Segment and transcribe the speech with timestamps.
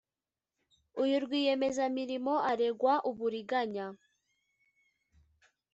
[1.01, 3.85] uyu rwiyemezamirimo aregwa uburiganya